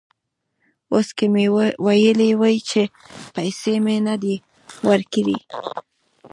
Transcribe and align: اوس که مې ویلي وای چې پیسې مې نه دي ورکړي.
اوس 0.93 1.07
که 1.17 1.25
مې 1.33 1.45
ویلي 1.85 2.29
وای 2.39 2.57
چې 2.69 2.81
پیسې 3.35 3.73
مې 3.83 3.97
نه 4.07 4.15
دي 4.23 4.35
ورکړي. 4.89 5.37